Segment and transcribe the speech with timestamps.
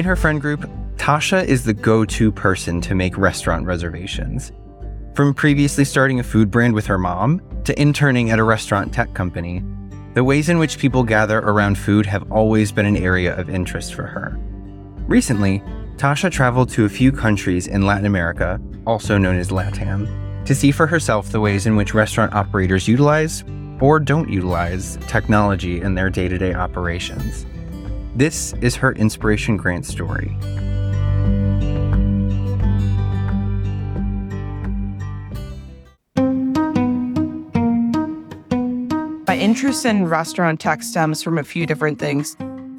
[0.00, 0.62] In her friend group,
[0.96, 4.50] Tasha is the go to person to make restaurant reservations.
[5.14, 9.12] From previously starting a food brand with her mom to interning at a restaurant tech
[9.12, 9.62] company,
[10.14, 13.92] the ways in which people gather around food have always been an area of interest
[13.92, 14.38] for her.
[15.06, 15.62] Recently,
[15.98, 20.70] Tasha traveled to a few countries in Latin America, also known as LATAM, to see
[20.70, 23.44] for herself the ways in which restaurant operators utilize
[23.82, 27.44] or don't utilize technology in their day to day operations.
[28.16, 30.36] This is her Inspiration Grant story.
[39.26, 42.36] My interest in restaurant tech stems from a few different things.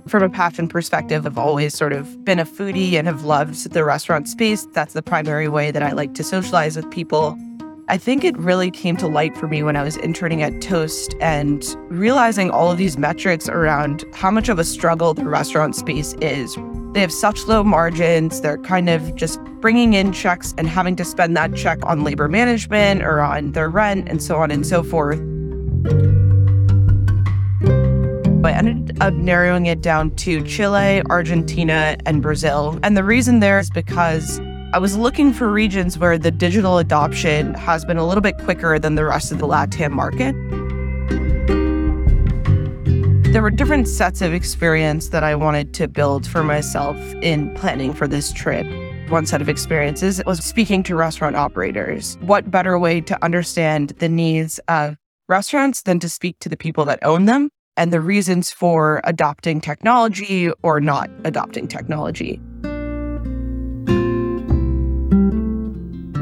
[0.07, 3.85] From a passion perspective, I've always sort of been a foodie and have loved the
[3.85, 4.67] restaurant space.
[4.73, 7.37] That's the primary way that I like to socialize with people.
[7.91, 11.13] I think it really came to light for me when I was interning at Toast
[11.19, 16.13] and realizing all of these metrics around how much of a struggle the restaurant space
[16.21, 16.57] is.
[16.93, 18.39] They have such low margins.
[18.39, 22.29] They're kind of just bringing in checks and having to spend that check on labor
[22.29, 25.19] management or on their rent and so on and so forth.
[28.45, 32.79] I ended up narrowing it down to Chile, Argentina, and Brazil.
[32.83, 34.39] And the reason there is because
[34.73, 38.79] I was looking for regions where the digital adoption has been a little bit quicker
[38.79, 40.33] than the rest of the LATAM market.
[43.33, 47.93] There were different sets of experience that I wanted to build for myself in planning
[47.93, 48.65] for this trip.
[49.09, 52.17] One set of experiences was speaking to restaurant operators.
[52.21, 54.95] What better way to understand the needs of
[55.27, 59.59] restaurants than to speak to the people that own them and the reasons for adopting
[59.59, 62.39] technology or not adopting technology?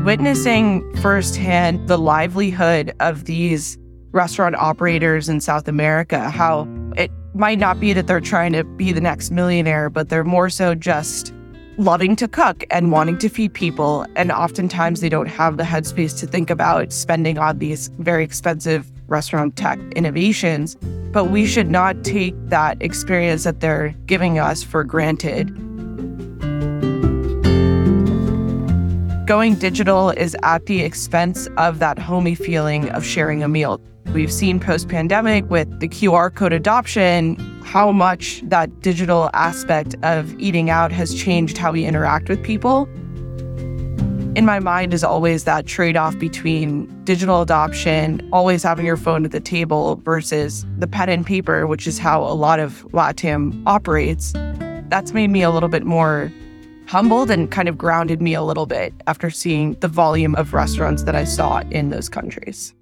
[0.10, 3.78] Witnessing firsthand the livelihood of these
[4.10, 8.92] restaurant operators in South America, how it might not be that they're trying to be
[8.92, 11.32] the next millionaire, but they're more so just
[11.78, 14.04] loving to cook and wanting to feed people.
[14.16, 18.92] And oftentimes they don't have the headspace to think about spending on these very expensive
[19.06, 20.76] restaurant tech innovations.
[21.12, 25.56] But we should not take that experience that they're giving us for granted
[29.30, 33.80] going digital is at the expense of that homey feeling of sharing a meal.
[34.12, 40.34] We've seen post pandemic with the QR code adoption how much that digital aspect of
[40.40, 42.90] eating out has changed how we interact with people.
[44.36, 49.26] In my mind is always that trade off between digital adoption, always having your phone
[49.26, 53.62] at the table, versus the pen and paper, which is how a lot of LATAM
[53.68, 54.34] operates.
[54.90, 56.34] That's made me a little bit more
[56.90, 61.04] humbled and kind of grounded me a little bit after seeing the volume of restaurants
[61.04, 62.74] that I saw in those countries.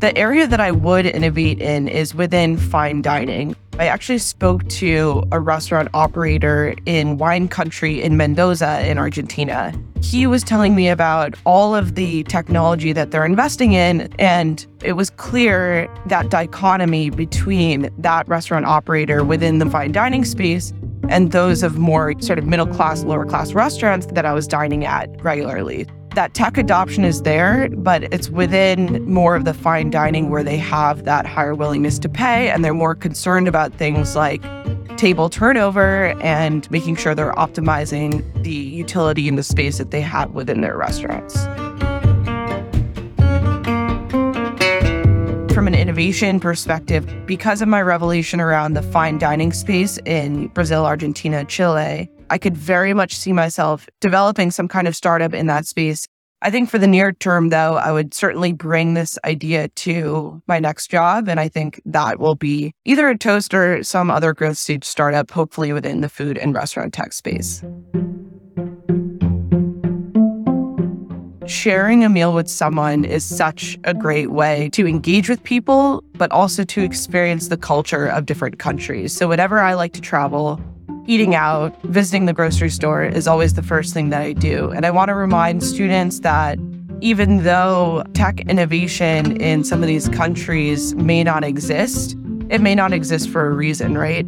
[0.00, 3.54] The area that I would innovate in is within fine dining.
[3.78, 9.72] I actually spoke to a restaurant operator in wine country in Mendoza in Argentina.
[10.02, 14.92] He was telling me about all of the technology that they're investing in, and it
[14.92, 20.74] was clear that dichotomy between that restaurant operator within the fine dining space
[21.08, 24.84] and those of more sort of middle class, lower class restaurants that I was dining
[24.84, 30.30] at regularly that tech adoption is there, but it's within more of the fine dining
[30.30, 34.42] where they have that higher willingness to pay and they're more concerned about things like
[34.96, 40.30] table turnover and making sure they're optimizing the utility and the space that they have
[40.32, 41.44] within their restaurants.
[45.52, 50.84] From an innovation perspective, because of my revelation around the fine dining space in Brazil,
[50.86, 55.66] Argentina, Chile, I could very much see myself developing some kind of startup in that
[55.66, 56.08] space.
[56.40, 60.58] I think for the near term, though, I would certainly bring this idea to my
[60.58, 61.28] next job.
[61.28, 65.30] And I think that will be either a toast or some other growth stage startup,
[65.30, 67.62] hopefully within the food and restaurant tech space.
[71.46, 76.32] Sharing a meal with someone is such a great way to engage with people, but
[76.32, 79.12] also to experience the culture of different countries.
[79.12, 80.58] So, whenever I like to travel,
[81.06, 84.70] eating out, visiting the grocery store is always the first thing that I do.
[84.70, 86.58] And I want to remind students that
[87.00, 92.16] even though tech innovation in some of these countries may not exist,
[92.48, 94.26] it may not exist for a reason, right?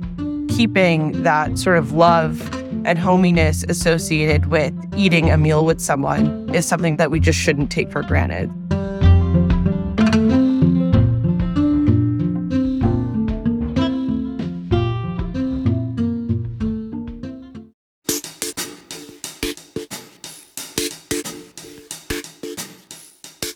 [0.48, 2.52] Keeping that sort of love
[2.84, 7.70] and hominess associated with eating a meal with someone is something that we just shouldn't
[7.70, 8.50] take for granted.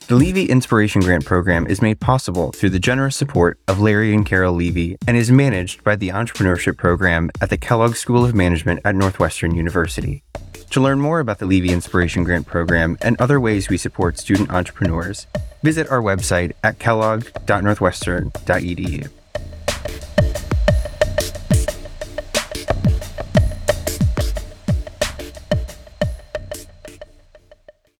[0.09, 4.25] The Levy Inspiration Grant Program is made possible through the generous support of Larry and
[4.25, 8.81] Carol Levy and is managed by the Entrepreneurship Program at the Kellogg School of Management
[8.87, 10.23] at Northwestern University.
[10.71, 14.51] To learn more about the Levy Inspiration Grant Program and other ways we support student
[14.51, 15.27] entrepreneurs,
[15.63, 19.11] visit our website at kellogg.northwestern.edu.